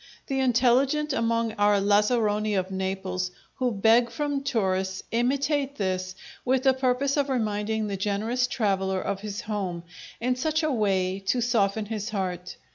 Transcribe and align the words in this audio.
The 0.25 0.39
intelligent 0.39 1.13
among 1.13 1.51
our 1.59 1.79
lazzaroni 1.79 2.55
of 2.55 2.71
Naples, 2.71 3.29
who 3.57 3.71
beg 3.71 4.09
from 4.09 4.41
tourists, 4.43 5.03
imitate 5.11 5.75
this, 5.75 6.15
with 6.43 6.63
the 6.63 6.73
purpose 6.73 7.17
of 7.17 7.29
reminding 7.29 7.85
the 7.85 7.97
generous 7.97 8.47
traveller 8.47 8.99
of 8.99 9.19
his 9.19 9.41
home, 9.41 9.83
in 10.19 10.35
such 10.35 10.63
a 10.63 10.71
way 10.71 11.19
to 11.27 11.39
soften 11.39 11.85
his 11.85 12.09
heart. 12.09 12.55